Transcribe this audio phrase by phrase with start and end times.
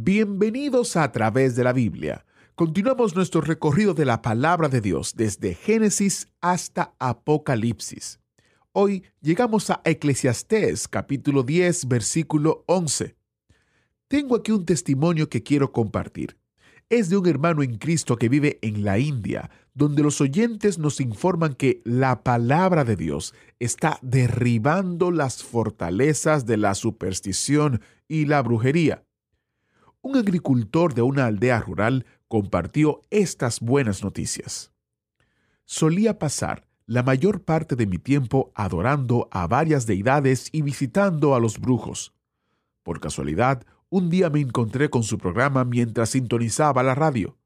[0.00, 2.24] Bienvenidos a, través de la Biblia.
[2.54, 8.20] Continuamos nuestro recorrido de la palabra de Dios desde Génesis hasta Apocalipsis.
[8.70, 13.16] Hoy llegamos a Eclesiastés capítulo 10 versículo 11.
[14.06, 16.38] Tengo aquí un testimonio que quiero compartir.
[16.88, 21.00] Es de un hermano en Cristo que vive en la India, donde los oyentes nos
[21.00, 28.42] informan que la palabra de Dios está derribando las fortalezas de la superstición y la
[28.42, 29.07] brujería.
[30.00, 34.70] Un agricultor de una aldea rural compartió estas buenas noticias.
[35.64, 41.40] Solía pasar la mayor parte de mi tiempo adorando a varias deidades y visitando a
[41.40, 42.14] los brujos.
[42.82, 47.36] Por casualidad, un día me encontré con su programa mientras sintonizaba la radio.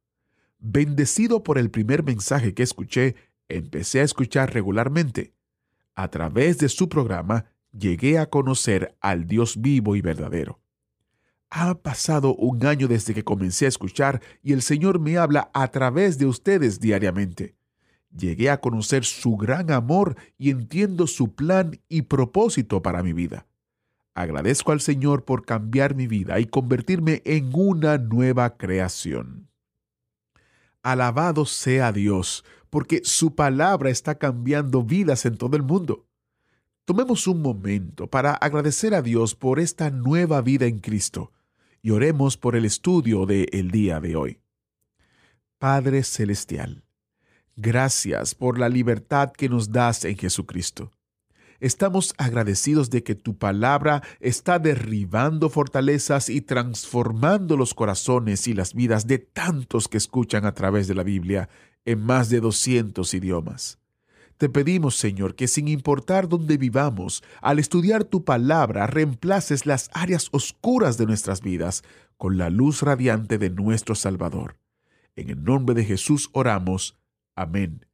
[0.59, 3.17] Bendecido por el primer mensaje que escuché,
[3.49, 5.35] empecé a escuchar regularmente.
[5.97, 10.62] A través de su programa llegué a conocer al Dios vivo y verdadero.
[11.55, 15.69] Ha pasado un año desde que comencé a escuchar y el Señor me habla a
[15.69, 17.57] través de ustedes diariamente.
[18.17, 23.47] Llegué a conocer su gran amor y entiendo su plan y propósito para mi vida.
[24.15, 29.51] Agradezco al Señor por cambiar mi vida y convertirme en una nueva creación.
[30.83, 36.07] Alabado sea Dios, porque su palabra está cambiando vidas en todo el mundo.
[36.87, 41.31] Tomemos un momento para agradecer a Dios por esta nueva vida en Cristo
[41.83, 44.39] y oremos por el estudio del el día de hoy.
[45.59, 46.85] Padre Celestial,
[47.57, 50.93] gracias por la libertad que nos das en Jesucristo.
[51.61, 58.75] Estamos agradecidos de que tu palabra está derribando fortalezas y transformando los corazones y las
[58.75, 61.49] vidas de tantos que escuchan a través de la Biblia
[61.85, 63.82] en más de 200 idiomas.
[64.43, 70.31] Te pedimos, Señor, que sin importar dónde vivamos, al estudiar tu palabra, reemplaces las áreas
[70.33, 71.85] oscuras de nuestras vidas
[72.17, 74.57] con la luz radiante de nuestro Salvador.
[75.15, 76.99] En el nombre de Jesús oramos.
[77.37, 77.87] Amén.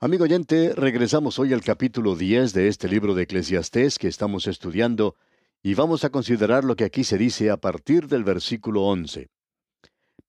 [0.00, 5.16] Amigo oyente, regresamos hoy al capítulo 10 de este libro de Eclesiastés que estamos estudiando
[5.62, 9.30] y vamos a considerar lo que aquí se dice a partir del versículo 11.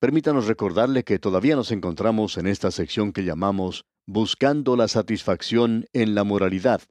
[0.02, 6.16] Permítanos recordarle que todavía nos encontramos en esta sección que llamamos buscando la satisfacción en
[6.16, 6.82] la moralidad,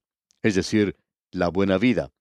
[0.45, 0.95] es decir,
[1.33, 2.13] la buena vida.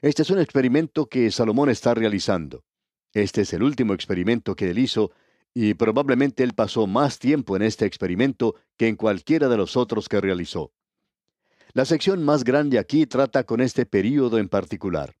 [0.00, 2.64] Este es un experimento que Salomón está realizando.
[3.12, 5.10] Este es el último experimento que él hizo
[5.52, 10.08] y probablemente él pasó más tiempo en este experimento que en cualquiera de los otros
[10.08, 10.72] que realizó.
[11.74, 15.16] La sección más grande aquí trata con este período en particular.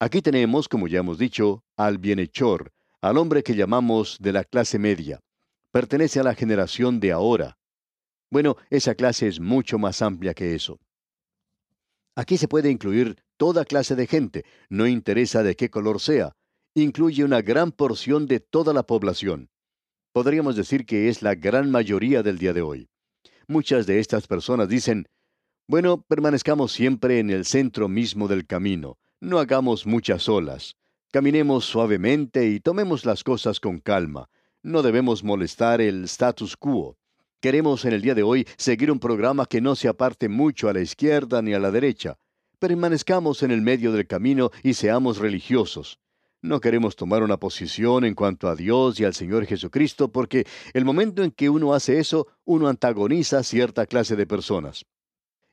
[0.00, 4.78] Aquí tenemos, como ya hemos dicho, al bienhechor, al hombre que llamamos de la clase
[4.78, 5.20] media.
[5.72, 7.58] Pertenece a la generación de ahora,
[8.30, 10.80] bueno, esa clase es mucho más amplia que eso.
[12.14, 16.32] Aquí se puede incluir toda clase de gente, no interesa de qué color sea,
[16.74, 19.50] incluye una gran porción de toda la población.
[20.12, 22.88] Podríamos decir que es la gran mayoría del día de hoy.
[23.48, 25.08] Muchas de estas personas dicen,
[25.68, 30.76] bueno, permanezcamos siempre en el centro mismo del camino, no hagamos muchas olas,
[31.12, 34.30] caminemos suavemente y tomemos las cosas con calma,
[34.62, 36.96] no debemos molestar el status quo.
[37.38, 40.72] Queremos en el día de hoy seguir un programa que no se aparte mucho a
[40.72, 42.16] la izquierda ni a la derecha.
[42.58, 45.98] Permanezcamos en el medio del camino y seamos religiosos.
[46.40, 50.86] No queremos tomar una posición en cuanto a Dios y al Señor Jesucristo porque el
[50.86, 54.86] momento en que uno hace eso, uno antagoniza a cierta clase de personas.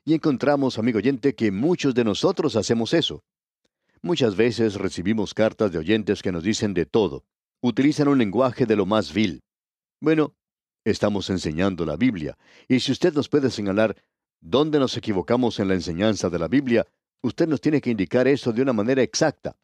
[0.06, 3.22] Y encontramos, amigo oyente, que muchos de nosotros hacemos eso.
[4.02, 7.24] Muchas veces recibimos cartas de oyentes que nos dicen de todo.
[7.60, 9.42] Utilizan un lenguaje de lo más vil.
[10.00, 10.34] Bueno,
[10.84, 13.96] Estamos enseñando la Biblia, y si usted nos puede señalar
[14.40, 16.86] dónde nos equivocamos en la enseñanza de la Biblia,
[17.20, 19.56] usted nos tiene que indicar eso de una manera exacta.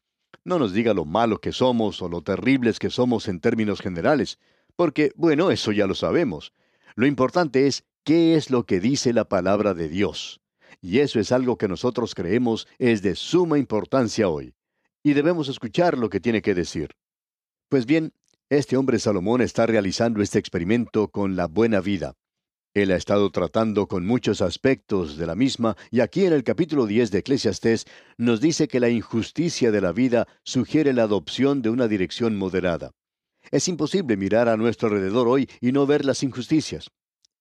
[0.44, 4.38] No nos diga lo malo que somos o lo terribles que somos en términos generales,
[4.76, 6.52] porque, bueno, eso ya lo sabemos.
[6.96, 10.42] Lo importante es qué es lo que dice la palabra de Dios.
[10.80, 14.54] Y eso es algo que nosotros creemos es de suma importancia hoy.
[15.02, 16.90] Y debemos escuchar lo que tiene que decir.
[17.68, 18.12] Pues bien,
[18.48, 22.14] este hombre Salomón está realizando este experimento con la buena vida.
[22.74, 26.86] Él ha estado tratando con muchos aspectos de la misma y aquí en el capítulo
[26.86, 27.86] 10 de Eclesiastés
[28.18, 32.92] nos dice que la injusticia de la vida sugiere la adopción de una dirección moderada.
[33.50, 36.90] Es imposible mirar a nuestro alrededor hoy y no ver las injusticias.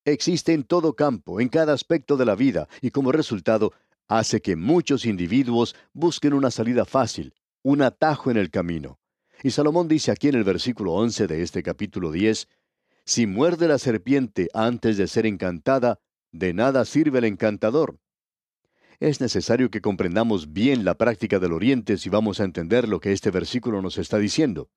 [0.06, 3.74] Existe en todo campo, en cada aspecto de la vida, y como resultado
[4.08, 9.00] hace que muchos individuos busquen una salida fácil, un atajo en el camino.
[9.42, 12.48] Y Salomón dice aquí en el versículo 11 de este capítulo 10,
[13.04, 16.00] si muerde la serpiente antes de ser encantada,
[16.32, 17.98] de nada sirve el encantador.
[19.00, 23.12] Es necesario que comprendamos bien la práctica del Oriente si vamos a entender lo que
[23.12, 24.70] este versículo nos está diciendo.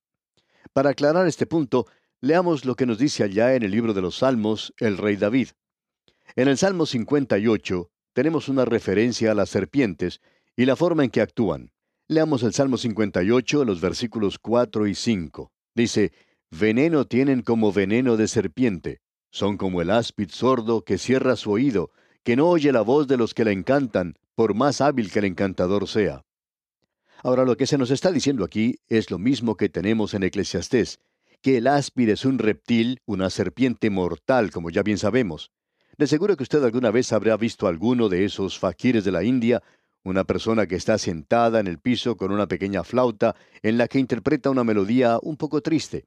[0.73, 1.87] Para aclarar este punto,
[2.21, 5.49] leamos lo que nos dice allá en el libro de los Salmos el rey David.
[6.37, 10.21] En el Salmo 58 tenemos una referencia a las serpientes
[10.57, 11.73] y la forma en que actúan.
[12.09, 15.53] Leamos el Salmo 58, los versículos 4 y 5.
[15.75, 16.13] Dice,
[16.51, 19.01] Veneno tienen como veneno de serpiente.
[19.31, 21.91] Son como el áspid sordo que cierra su oído,
[22.25, 25.27] que no oye la voz de los que la encantan, por más hábil que el
[25.27, 26.25] encantador sea.
[27.23, 30.99] Ahora lo que se nos está diciendo aquí es lo mismo que tenemos en Eclesiastés,
[31.43, 35.53] que el áspid es un reptil, una serpiente mortal, como ya bien sabemos.
[35.97, 39.63] De seguro que usted alguna vez habrá visto alguno de esos faquires de la India,
[40.05, 43.99] una persona que está sentada en el piso con una pequeña flauta en la que
[43.99, 46.07] interpreta una melodía un poco triste.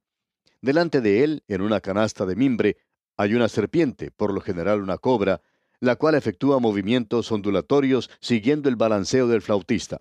[0.62, 2.78] Delante de él, en una canasta de mimbre,
[3.18, 5.42] hay una serpiente, por lo general una cobra,
[5.80, 10.00] la cual efectúa movimientos ondulatorios siguiendo el balanceo del flautista.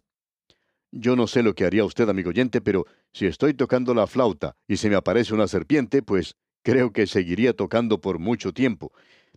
[0.93, 4.57] Yo no sé lo que haría usted, amigo oyente, pero si estoy tocando la flauta
[4.67, 8.93] y se me aparece una serpiente, pues creo que seguiría tocando por mucho tiempo.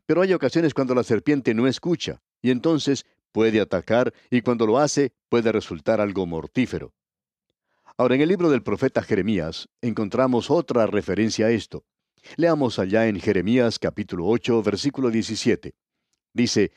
[0.06, 4.80] Pero hay ocasiones cuando la serpiente no escucha, y entonces puede atacar, y cuando lo
[4.80, 6.94] hace puede resultar algo mortífero.
[7.98, 11.86] Ahora, en el libro del profeta Jeremías encontramos otra referencia a esto.
[12.38, 15.76] Leamos allá en Jeremías capítulo 8, versículo 17.
[16.34, 16.72] Dice,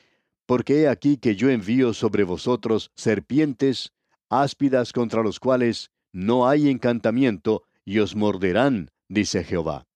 [0.45, 3.93] Porque he aquí que yo envío sobre vosotros serpientes,
[4.29, 9.87] áspidas contra los cuales no hay encantamiento, y os morderán, dice Jehová.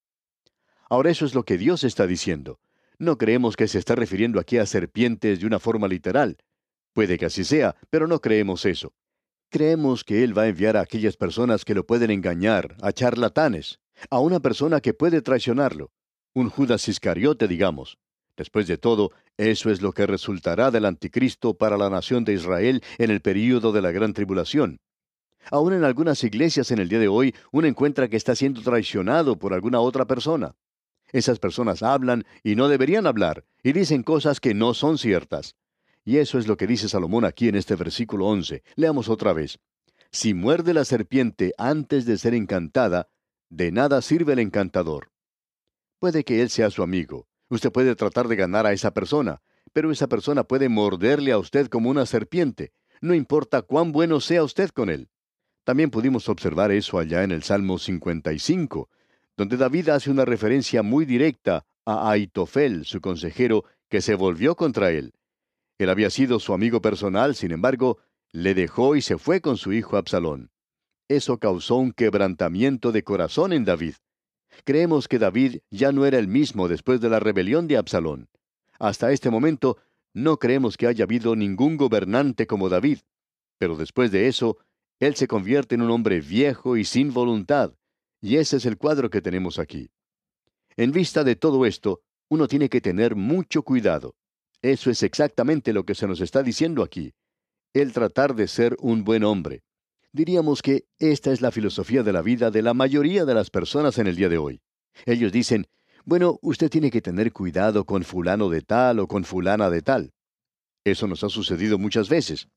[0.88, 2.60] Ahora eso es lo que Dios está diciendo.
[2.98, 6.36] No creemos que se está refiriendo aquí a serpientes de una forma literal.
[6.92, 8.92] Puede que así sea, pero no creemos eso.
[9.48, 13.80] Creemos que Él va a enviar a aquellas personas que lo pueden engañar, a charlatanes,
[14.10, 15.90] a una persona que puede traicionarlo,
[16.34, 17.98] un Judas Iscariote, digamos.
[18.36, 22.82] Después de todo, eso es lo que resultará del anticristo para la nación de Israel
[22.98, 24.80] en el período de la gran tribulación.
[25.50, 29.38] Aún en algunas iglesias en el día de hoy, uno encuentra que está siendo traicionado
[29.38, 30.54] por alguna otra persona.
[31.10, 35.56] Esas personas hablan y no deberían hablar, y dicen cosas que no son ciertas.
[36.04, 38.62] Y eso es lo que dice Salomón aquí en este versículo 11.
[38.76, 39.58] Leamos otra vez.
[40.12, 43.08] Si muerde la serpiente antes de ser encantada,
[43.48, 45.10] de nada sirve el encantador.
[45.98, 47.29] Puede que él sea su amigo.
[47.50, 49.42] Usted puede tratar de ganar a esa persona,
[49.72, 54.42] pero esa persona puede morderle a usted como una serpiente, no importa cuán bueno sea
[54.44, 55.10] usted con él.
[55.64, 58.88] También pudimos observar eso allá en el Salmo 55,
[59.36, 64.90] donde David hace una referencia muy directa a Aitofel, su consejero, que se volvió contra
[64.90, 65.12] él.
[65.78, 67.98] Él había sido su amigo personal, sin embargo,
[68.32, 70.50] le dejó y se fue con su hijo Absalón.
[71.08, 73.94] Eso causó un quebrantamiento de corazón en David.
[74.64, 78.28] Creemos que David ya no era el mismo después de la rebelión de Absalón.
[78.78, 79.78] Hasta este momento,
[80.12, 82.98] no creemos que haya habido ningún gobernante como David.
[83.58, 84.58] Pero después de eso,
[84.98, 87.74] él se convierte en un hombre viejo y sin voluntad.
[88.20, 89.90] Y ese es el cuadro que tenemos aquí.
[90.76, 94.14] En vista de todo esto, uno tiene que tener mucho cuidado.
[94.62, 97.14] Eso es exactamente lo que se nos está diciendo aquí.
[97.72, 99.62] El tratar de ser un buen hombre.
[100.12, 103.98] Diríamos que esta es la filosofía de la vida de la mayoría de las personas
[103.98, 104.60] en el día de hoy.
[105.06, 105.66] Ellos dicen,
[106.04, 110.12] bueno, usted tiene que tener cuidado con fulano de tal o con fulana de tal.
[110.84, 112.48] Eso nos ha sucedido muchas veces.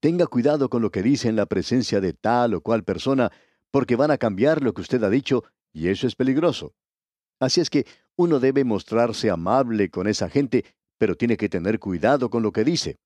[0.00, 3.32] Tenga cuidado con lo que dice en la presencia de tal o cual persona,
[3.70, 6.74] porque van a cambiar lo que usted ha dicho, y eso es peligroso.
[7.40, 10.64] Así es que uno debe mostrarse amable con esa gente
[11.02, 13.00] pero tiene que tener cuidado con lo que dice.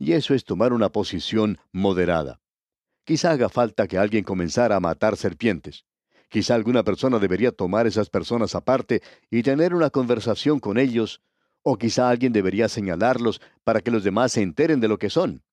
[0.00, 2.40] Y eso es tomar una posición moderada.
[3.06, 5.84] Quizá haga falta que alguien comenzara a matar serpientes.
[6.28, 11.22] Quizá alguna persona debería tomar esas personas aparte y tener una conversación con ellos,
[11.62, 15.44] o quizá alguien debería señalarlos para que los demás se enteren de lo que son.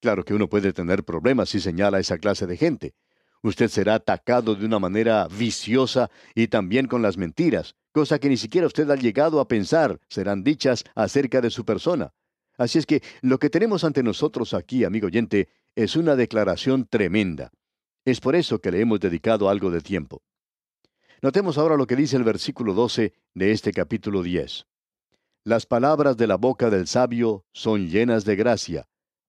[0.00, 2.94] Claro que uno puede tener problemas si señala a esa clase de gente.
[3.42, 8.38] Usted será atacado de una manera viciosa y también con las mentiras, cosa que ni
[8.38, 12.14] siquiera usted ha llegado a pensar serán dichas acerca de su persona.
[12.56, 17.50] Así es que lo que tenemos ante nosotros aquí, amigo oyente, es una declaración tremenda.
[18.04, 20.22] Es por eso que le hemos dedicado algo de tiempo.
[21.20, 24.66] Notemos ahora lo que dice el versículo 12 de este capítulo 10.
[25.42, 28.86] Las palabras de la boca del sabio son llenas de gracia,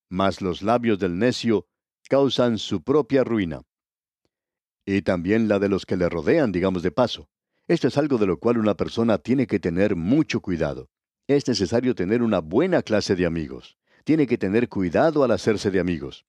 [0.10, 1.68] mas los labios del necio
[2.10, 3.62] causan su propia ruina.
[4.86, 7.28] Y también la de los que le rodean, digamos de paso.
[7.68, 10.90] Esto es algo de lo cual una persona tiene que tener mucho cuidado.
[11.28, 13.78] Es necesario tener una buena clase de amigos.
[14.04, 16.26] Tiene que tener cuidado al hacerse de amigos.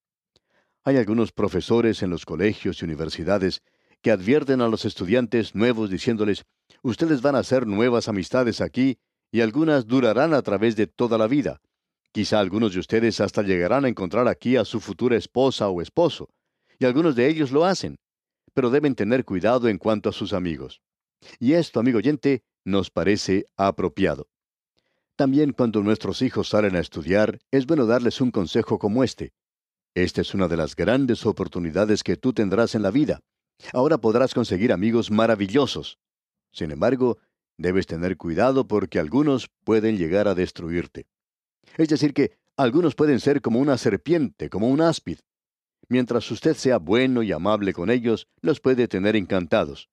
[0.86, 3.60] Hay algunos profesores en los colegios y universidades
[4.02, 6.44] que advierten a los estudiantes nuevos diciéndoles,
[6.80, 8.96] ustedes van a hacer nuevas amistades aquí
[9.32, 11.60] y algunas durarán a través de toda la vida.
[12.12, 16.30] Quizá algunos de ustedes hasta llegarán a encontrar aquí a su futura esposa o esposo,
[16.78, 17.96] y algunos de ellos lo hacen,
[18.54, 20.82] pero deben tener cuidado en cuanto a sus amigos.
[21.40, 24.28] Y esto, amigo oyente, nos parece apropiado.
[25.16, 29.32] También cuando nuestros hijos salen a estudiar, es bueno darles un consejo como este.
[29.96, 33.20] Esta es una de las grandes oportunidades que tú tendrás en la vida.
[33.72, 35.98] Ahora podrás conseguir amigos maravillosos.
[36.52, 37.16] Sin embargo,
[37.56, 41.06] debes tener cuidado porque algunos pueden llegar a destruirte.
[41.78, 45.20] Es decir, que algunos pueden ser como una serpiente, como un áspid.
[45.88, 49.88] Mientras usted sea bueno y amable con ellos, los puede tener encantados.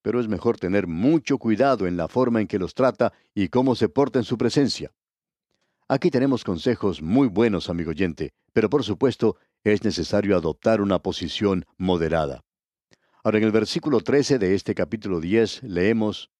[0.00, 3.74] Pero es mejor tener mucho cuidado en la forma en que los trata y cómo
[3.74, 4.92] se porta en su presencia.
[5.88, 11.66] Aquí tenemos consejos muy buenos, amigo oyente, pero por supuesto es necesario adoptar una posición
[11.76, 12.42] moderada.
[13.24, 16.30] Ahora en el versículo 13 de este capítulo 10 leemos,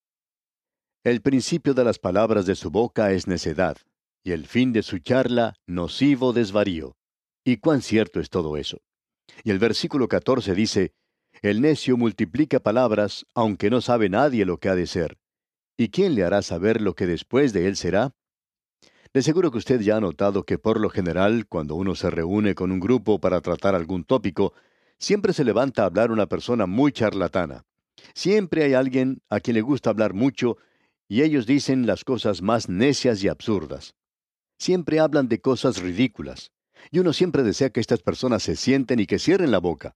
[1.05, 3.77] El principio de las palabras de su boca es necedad,
[4.25, 6.97] y el fin de su charla nocivo desvarío.
[7.45, 8.81] ¿Y cuán cierto es todo eso?
[9.45, 10.93] Y el versículo 14 dice,
[11.43, 15.19] El necio multiplica palabras, aunque no sabe nadie lo que ha de ser.
[15.77, 18.15] ¿Y quién le hará saber lo que después de él será?
[19.14, 22.54] De seguro que usted ya ha notado que por lo general, cuando uno se reúne
[22.54, 24.54] con un grupo para tratar algún tópico,
[24.99, 27.64] siempre se levanta a hablar una persona muy charlatana.
[28.14, 30.57] Siempre hay alguien a quien le gusta hablar mucho
[31.09, 33.95] y ellos dicen las cosas más necias y absurdas.
[34.59, 36.50] Siempre hablan de cosas ridículas.
[36.90, 39.95] Y uno siempre desea que estas personas se sienten y que cierren la boca.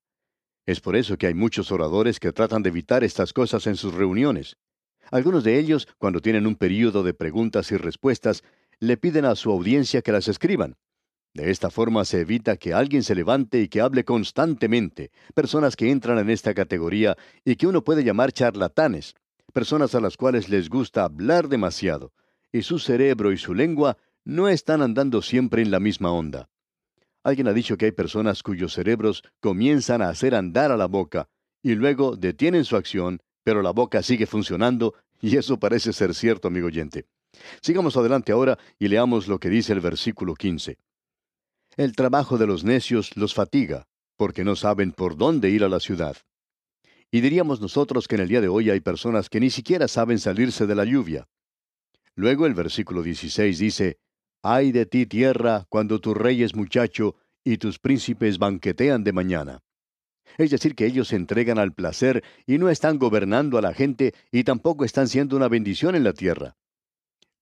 [0.66, 3.94] Es por eso que hay muchos oradores que tratan de evitar estas cosas en sus
[3.94, 4.56] reuniones.
[5.10, 8.42] Algunos de ellos, cuando tienen un período de preguntas y respuestas,
[8.80, 10.76] le piden a su audiencia que las escriban.
[11.34, 15.90] De esta forma se evita que alguien se levante y que hable constantemente, personas que
[15.90, 19.14] entran en esta categoría y que uno puede llamar charlatanes,
[19.52, 22.12] personas a las cuales les gusta hablar demasiado,
[22.52, 26.48] y su cerebro y su lengua no están andando siempre en la misma onda.
[27.22, 31.28] Alguien ha dicho que hay personas cuyos cerebros comienzan a hacer andar a la boca
[31.62, 36.48] y luego detienen su acción, pero la boca sigue funcionando y eso parece ser cierto,
[36.48, 37.04] amigo oyente.
[37.60, 40.78] Sigamos adelante ahora y leamos lo que dice el versículo 15.
[41.76, 45.80] El trabajo de los necios los fatiga, porque no saben por dónde ir a la
[45.80, 46.16] ciudad.
[47.10, 50.18] Y diríamos nosotros que en el día de hoy hay personas que ni siquiera saben
[50.18, 51.28] salirse de la lluvia.
[52.14, 53.98] Luego el versículo 16 dice,
[54.42, 59.60] Ay de ti tierra cuando tu rey es muchacho y tus príncipes banquetean de mañana.
[60.38, 64.14] Es decir, que ellos se entregan al placer y no están gobernando a la gente
[64.32, 66.56] y tampoco están siendo una bendición en la tierra.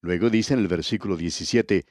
[0.05, 1.87] Luego dice en el versículo 17,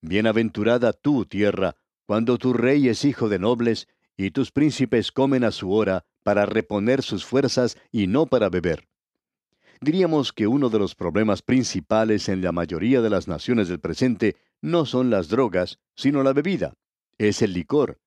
[0.00, 5.50] Bienaventurada tú, tierra, cuando tu rey es hijo de nobles, y tus príncipes comen a
[5.50, 8.86] su hora para reponer sus fuerzas y no para beber.
[9.80, 14.36] Diríamos que uno de los problemas principales en la mayoría de las naciones del presente
[14.62, 16.74] no son las drogas, sino la bebida.
[17.18, 17.98] Es el licor.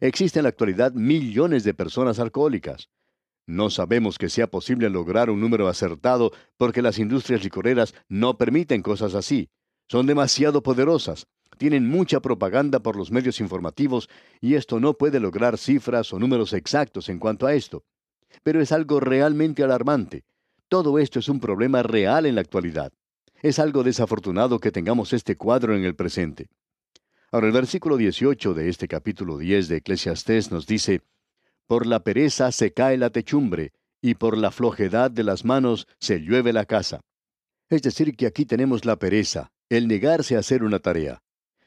[0.00, 2.88] Existen en la actualidad millones de personas alcohólicas.
[3.48, 8.82] No sabemos que sea posible lograr un número acertado porque las industrias licoreras no permiten
[8.82, 9.48] cosas así.
[9.88, 11.26] Son demasiado poderosas,
[11.56, 14.10] tienen mucha propaganda por los medios informativos
[14.42, 17.84] y esto no puede lograr cifras o números exactos en cuanto a esto.
[18.42, 20.24] Pero es algo realmente alarmante.
[20.68, 22.92] Todo esto es un problema real en la actualidad.
[23.40, 26.48] Es algo desafortunado que tengamos este cuadro en el presente.
[27.32, 31.00] Ahora el versículo 18 de este capítulo 10 de Eclesiastés nos dice,
[31.68, 36.18] por la pereza se cae la techumbre, y por la flojedad de las manos se
[36.18, 37.02] llueve la casa.
[37.68, 41.22] Es decir, que aquí tenemos la pereza, el negarse a hacer una tarea.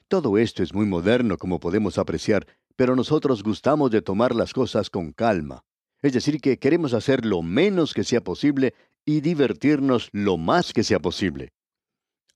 [0.08, 4.90] Todo esto es muy moderno, como podemos apreciar, pero nosotros gustamos de tomar las cosas
[4.90, 5.64] con calma.
[6.02, 8.74] Es decir, que queremos hacer lo menos que sea posible
[9.06, 11.54] y divertirnos lo más que sea posible.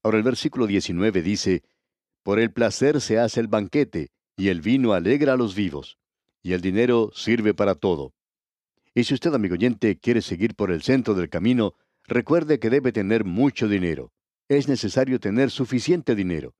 [0.03, 1.63] Ahora el versículo 19 dice,
[2.21, 5.97] Por el placer se hace el banquete, y el vino alegra a los vivos
[6.45, 8.13] y el dinero sirve para todo.
[8.93, 11.73] Y si usted, amigo oyente, quiere seguir por el centro del camino,
[12.03, 14.13] recuerde que debe tener mucho dinero.
[14.47, 16.53] Es necesario tener suficiente dinero.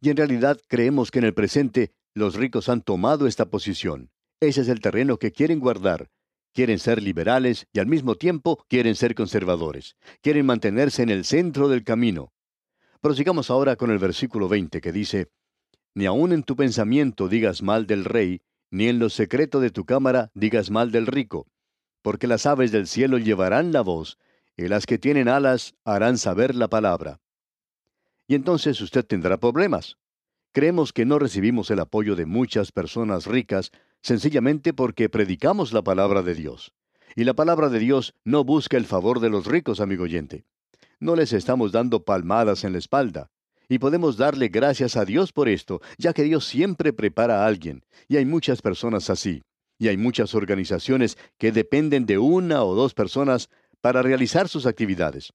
[0.00, 4.10] Y en realidad creemos que en el presente los ricos han tomado esta posición.
[4.40, 6.08] Ese es el terreno que quieren guardar.
[6.54, 9.96] Quieren ser liberales y al mismo tiempo quieren ser conservadores.
[10.22, 12.32] Quieren mantenerse en el centro del camino.
[13.02, 15.28] Prosigamos ahora con el versículo 20 que dice,
[15.92, 18.40] Ni aun en tu pensamiento digas mal del rey,
[18.74, 21.46] ni en lo secreto de tu cámara digas mal del rico,
[22.02, 24.18] porque las aves del cielo llevarán la voz,
[24.56, 27.20] y las que tienen alas harán saber la palabra.
[28.26, 29.96] Y entonces usted tendrá problemas.
[30.50, 33.70] Creemos que no recibimos el apoyo de muchas personas ricas
[34.02, 36.72] sencillamente porque predicamos la palabra de Dios.
[37.14, 40.46] Y la palabra de Dios no busca el favor de los ricos, amigo oyente.
[40.98, 43.30] No les estamos dando palmadas en la espalda.
[43.68, 47.82] Y podemos darle gracias a Dios por esto, ya que Dios siempre prepara a alguien,
[48.08, 49.42] y hay muchas personas así.
[49.78, 53.48] Y hay muchas organizaciones que dependen de una o dos personas
[53.80, 55.32] para realizar sus actividades.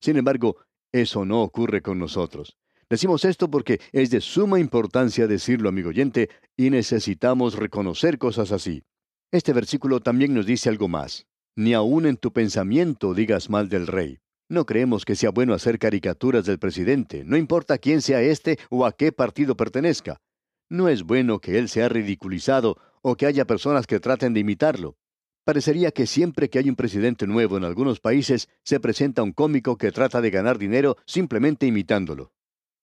[0.00, 0.56] Sin embargo,
[0.92, 2.56] eso no ocurre con nosotros.
[2.88, 8.82] Decimos esto porque es de suma importancia decirlo, amigo oyente, y necesitamos reconocer cosas así.
[9.30, 11.26] Este versículo también nos dice algo más.
[11.56, 14.18] Ni aun en tu pensamiento digas mal del rey.
[14.52, 18.84] No creemos que sea bueno hacer caricaturas del presidente, no importa quién sea este o
[18.84, 20.20] a qué partido pertenezca.
[20.68, 24.98] No es bueno que él sea ridiculizado o que haya personas que traten de imitarlo.
[25.44, 29.78] Parecería que siempre que hay un presidente nuevo en algunos países se presenta un cómico
[29.78, 32.34] que trata de ganar dinero simplemente imitándolo.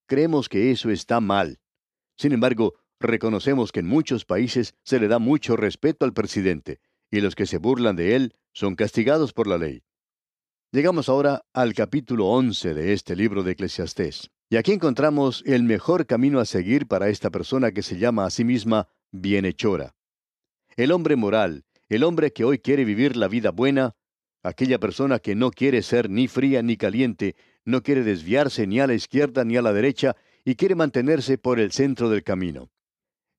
[0.07, 1.59] Creemos que eso está mal.
[2.17, 6.79] Sin embargo, reconocemos que en muchos países se le da mucho respeto al presidente,
[7.11, 9.83] y los que se burlan de él son castigados por la ley.
[10.71, 14.29] Llegamos ahora al capítulo 11 de este libro de Eclesiastés.
[14.51, 18.29] Y aquí encontramos el mejor camino a seguir para esta persona que se llama a
[18.29, 19.95] sí misma bienhechora.
[20.75, 23.95] El hombre moral, el hombre que hoy quiere vivir la vida buena,
[24.43, 27.35] aquella persona que no quiere ser ni fría ni caliente,
[27.65, 31.59] no quiere desviarse ni a la izquierda ni a la derecha y quiere mantenerse por
[31.59, 32.69] el centro del camino.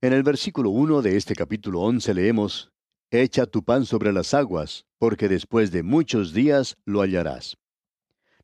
[0.01, 2.73] En el versículo 1 de este capítulo 11 leemos,
[3.13, 7.59] Echa tu pan sobre las aguas, porque después de muchos días lo hallarás.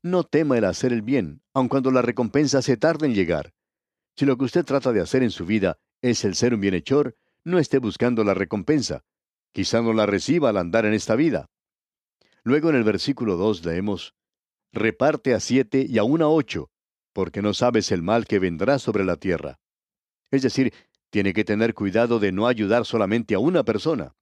[0.01, 3.53] No tema el hacer el bien, aun cuando la recompensa se tarde en llegar.
[4.17, 7.15] Si lo que usted trata de hacer en su vida es el ser un bienhechor,
[7.45, 9.05] no esté buscando la recompensa.
[9.53, 11.49] Quizá no la reciba al andar en esta vida.
[12.43, 14.15] Luego en el versículo 2 leemos,
[14.73, 16.71] reparte a siete y aún a ocho,
[17.13, 19.61] porque no sabes el mal que vendrá sobre la tierra.
[20.29, 20.73] Es decir,
[21.09, 24.13] tiene que tener cuidado de no ayudar solamente a una persona.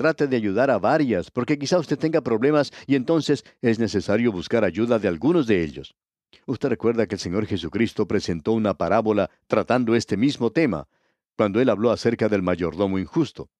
[0.00, 4.64] Trate de ayudar a varias, porque quizá usted tenga problemas y entonces es necesario buscar
[4.64, 5.94] ayuda de algunos de ellos.
[6.46, 10.88] Usted recuerda que el Señor Jesucristo presentó una parábola tratando este mismo tema,
[11.36, 13.50] cuando él habló acerca del mayordomo injusto.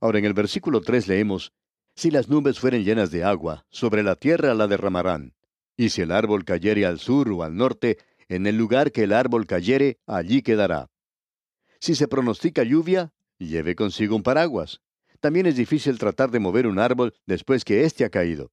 [0.00, 1.52] Ahora en el versículo 3 leemos,
[1.96, 5.34] si las nubes fueren llenas de agua, sobre la tierra la derramarán.
[5.76, 9.12] Y si el árbol cayere al sur o al norte, en el lugar que el
[9.12, 10.88] árbol cayere, allí quedará.
[11.80, 14.80] Si se pronostica lluvia, lleve consigo un paraguas.
[15.22, 18.50] También es difícil tratar de mover un árbol después que éste ha caído.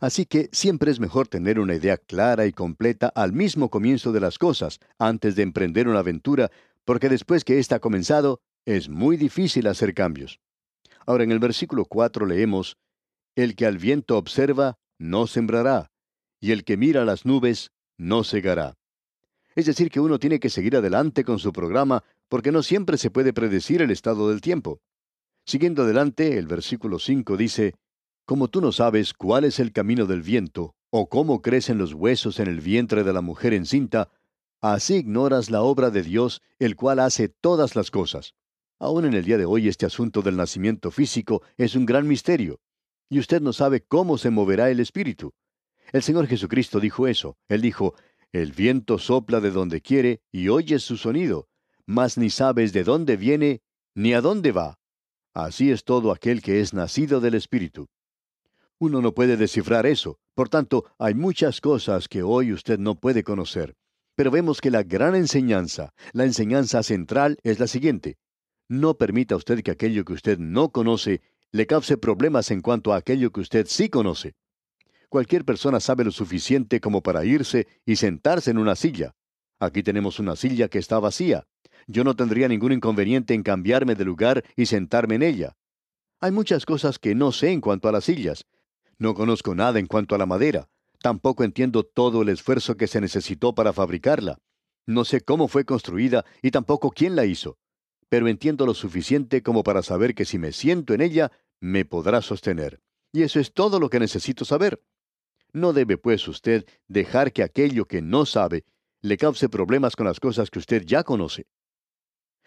[0.00, 4.18] Así que siempre es mejor tener una idea clara y completa al mismo comienzo de
[4.18, 6.50] las cosas, antes de emprender una aventura,
[6.84, 10.40] porque después que ésta ha comenzado, es muy difícil hacer cambios.
[11.06, 12.76] Ahora en el versículo 4 leemos,
[13.36, 15.92] El que al viento observa, no sembrará,
[16.40, 18.76] y el que mira las nubes, no cegará.
[19.54, 23.12] Es decir, que uno tiene que seguir adelante con su programa, porque no siempre se
[23.12, 24.80] puede predecir el estado del tiempo.
[25.44, 27.74] Siguiendo adelante, el versículo 5 dice,
[28.24, 32.40] Como tú no sabes cuál es el camino del viento, o cómo crecen los huesos
[32.40, 34.10] en el vientre de la mujer encinta,
[34.60, 38.34] así ignoras la obra de Dios, el cual hace todas las cosas.
[38.78, 42.60] Aún en el día de hoy este asunto del nacimiento físico es un gran misterio,
[43.08, 45.32] y usted no sabe cómo se moverá el espíritu.
[45.92, 47.36] El Señor Jesucristo dijo eso.
[47.48, 47.94] Él dijo,
[48.32, 51.48] El viento sopla de donde quiere y oyes su sonido,
[51.86, 53.62] mas ni sabes de dónde viene
[53.94, 54.78] ni a dónde va.
[55.34, 57.88] Así es todo aquel que es nacido del Espíritu.
[58.78, 63.22] Uno no puede descifrar eso, por tanto, hay muchas cosas que hoy usted no puede
[63.22, 63.76] conocer.
[64.16, 68.16] Pero vemos que la gran enseñanza, la enseñanza central es la siguiente.
[68.68, 71.20] No permita usted que aquello que usted no conoce
[71.52, 74.34] le cause problemas en cuanto a aquello que usted sí conoce.
[75.08, 79.14] Cualquier persona sabe lo suficiente como para irse y sentarse en una silla.
[79.60, 81.46] Aquí tenemos una silla que está vacía.
[81.86, 85.56] Yo no tendría ningún inconveniente en cambiarme de lugar y sentarme en ella.
[86.20, 88.46] Hay muchas cosas que no sé en cuanto a las sillas.
[88.98, 90.68] No conozco nada en cuanto a la madera.
[91.00, 94.38] Tampoco entiendo todo el esfuerzo que se necesitó para fabricarla.
[94.86, 97.56] No sé cómo fue construida y tampoco quién la hizo
[98.10, 102.20] pero entiendo lo suficiente como para saber que si me siento en ella, me podrá
[102.20, 102.80] sostener.
[103.12, 104.82] Y eso es todo lo que necesito saber.
[105.52, 108.64] No debe, pues, usted dejar que aquello que no sabe
[109.02, 111.46] le cause problemas con las cosas que usted ya conoce.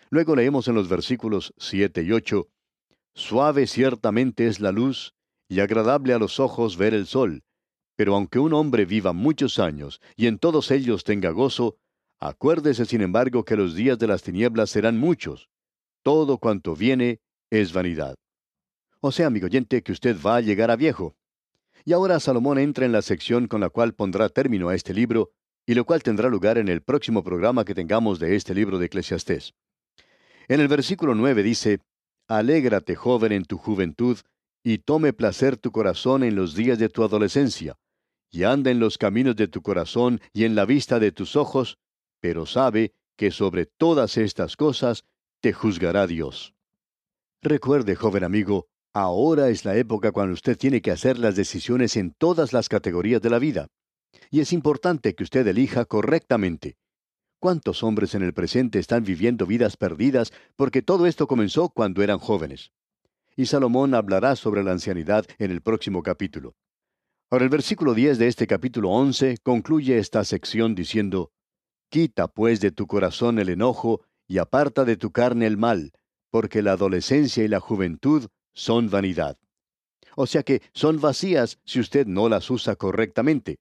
[0.09, 2.47] Luego leemos en los versículos 7 y 8,
[3.15, 5.13] Suave ciertamente es la luz,
[5.47, 7.43] y agradable a los ojos ver el sol,
[7.95, 11.77] Pero aunque un hombre viva muchos años y en todos ellos tenga gozo,
[12.19, 15.47] acuérdese sin embargo que los días de las tinieblas serán muchos.
[16.01, 18.15] Todo cuanto viene es vanidad.
[18.99, 21.15] O sea, amigo oyente, que usted va a llegar a viejo.
[21.85, 25.31] Y ahora Salomón entra en la sección con la cual pondrá término a este libro,
[25.65, 28.87] y lo cual tendrá lugar en el próximo programa que tengamos de este libro de
[28.87, 29.53] Eclesiastés.
[30.47, 31.79] En el versículo 9 dice,
[32.27, 34.17] Alégrate, joven, en tu juventud,
[34.63, 37.75] y tome placer tu corazón en los días de tu adolescencia,
[38.31, 41.77] y anda en los caminos de tu corazón y en la vista de tus ojos,
[42.19, 45.05] pero sabe que sobre todas estas cosas
[45.41, 46.53] te juzgará Dios.
[47.41, 52.13] Recuerde, joven amigo, ahora es la época cuando usted tiene que hacer las decisiones en
[52.13, 53.67] todas las categorías de la vida.
[54.29, 56.77] Y es importante que usted elija correctamente.
[57.39, 62.19] ¿Cuántos hombres en el presente están viviendo vidas perdidas porque todo esto comenzó cuando eran
[62.19, 62.71] jóvenes?
[63.35, 66.55] Y Salomón hablará sobre la ancianidad en el próximo capítulo.
[67.29, 71.31] Ahora el versículo 10 de este capítulo 11 concluye esta sección diciendo,
[71.89, 75.91] Quita pues de tu corazón el enojo y aparta de tu carne el mal,
[76.29, 79.37] porque la adolescencia y la juventud son vanidad.
[80.15, 83.59] O sea que son vacías si usted no las usa correctamente.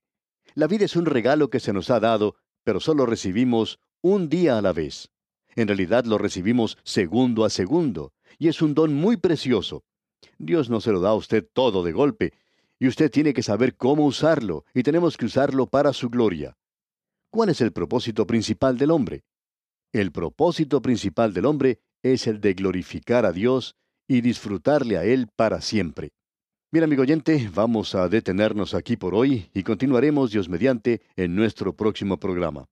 [0.55, 4.59] La vida es un regalo que se nos ha dado, pero solo recibimos un día
[4.59, 5.11] a la vez.
[5.55, 9.85] En realidad lo recibimos segundo a segundo, y es un don muy precioso.
[10.39, 12.33] Dios no se lo da a usted todo de golpe,
[12.79, 16.57] y usted tiene que saber cómo usarlo, y tenemos que usarlo para su gloria.
[17.31, 19.25] ¿Cuál es el propósito principal del hombre?
[19.93, 23.77] El propósito principal del hombre es el de glorificar a Dios
[24.09, 26.13] y disfrutarle a Él para siempre.
[26.73, 31.77] Bien, amigo oyente, vamos a detenernos aquí por hoy y continuaremos, Dios mediante, en nuestro
[31.77, 32.65] próximo programa.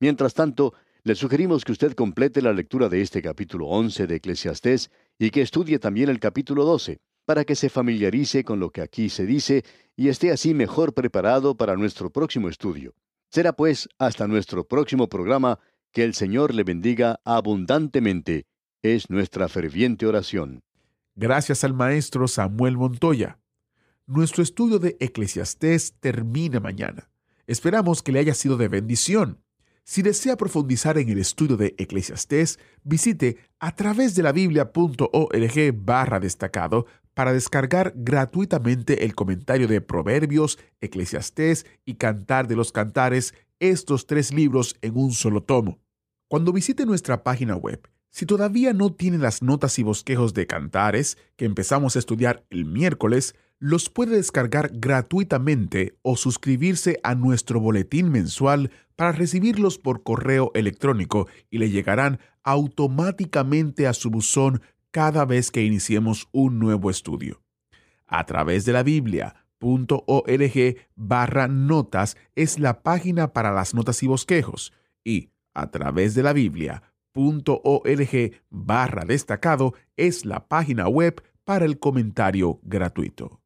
[0.00, 4.90] Mientras tanto, le sugerimos que usted complete la lectura de este capítulo 11 de Eclesiastés
[5.16, 9.08] y que estudie también el capítulo 12 para que se familiarice con lo que aquí
[9.10, 9.62] se dice
[9.94, 12.96] y esté así mejor preparado para nuestro próximo estudio.
[13.30, 15.60] Será pues hasta nuestro próximo programa
[15.92, 18.46] que el Señor le bendiga abundantemente.
[18.82, 20.65] Es nuestra ferviente oración.
[21.18, 23.38] Gracias al maestro Samuel Montoya.
[24.06, 27.08] Nuestro estudio de Eclesiastés termina mañana.
[27.46, 29.42] Esperamos que le haya sido de bendición.
[29.82, 36.20] Si desea profundizar en el estudio de Eclesiastés, visite a través de la biblia.org barra
[36.20, 44.06] destacado para descargar gratuitamente el comentario de Proverbios, Eclesiastés y Cantar de los Cantares, estos
[44.06, 45.78] tres libros en un solo tomo.
[46.28, 51.18] Cuando visite nuestra página web, si todavía no tiene las notas y bosquejos de Cantares,
[51.36, 58.08] que empezamos a estudiar el miércoles, los puede descargar gratuitamente o suscribirse a nuestro boletín
[58.10, 65.50] mensual para recibirlos por correo electrónico y le llegarán automáticamente a su buzón cada vez
[65.50, 67.42] que iniciemos un nuevo estudio.
[68.06, 69.36] A través de la Biblia.org
[70.94, 74.72] barra notas es la página para las notas y bosquejos
[75.04, 76.32] y a través de la
[77.16, 83.40] Biblia.org barra destacado es la página web para el comentario gratuito.